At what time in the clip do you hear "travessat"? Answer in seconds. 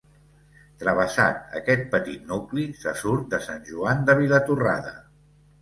0.83-1.53